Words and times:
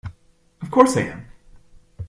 Of 0.63 0.71
course 0.71 0.97
I 0.97 1.01
am! 1.01 1.25